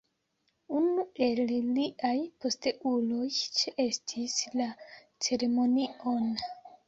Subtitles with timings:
[0.77, 2.13] Unu el liaj
[2.45, 3.27] posteuloj
[3.59, 4.69] ĉeestis la
[5.27, 6.27] ceremonion.